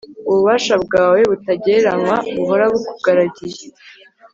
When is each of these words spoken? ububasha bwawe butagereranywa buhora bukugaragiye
ububasha 0.29 0.75
bwawe 0.85 1.19
butagereranywa 1.29 2.17
buhora 2.33 2.65
bukugaragiye 2.71 3.63